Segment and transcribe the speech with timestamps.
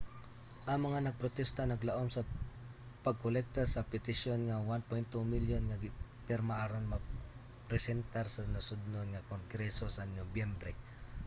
[0.69, 2.27] ang mga nagprotesta naglaom sa
[3.05, 5.77] pagkolekta sa petisyon nga 1.2 milyon nga
[6.27, 10.71] pirma aron mapresentar sa nasudnon nga kongreso sa nobyembre